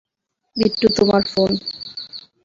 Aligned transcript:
বিট্টো, 0.55 0.87
তোমার 0.97 1.21
ফোন। 1.33 1.51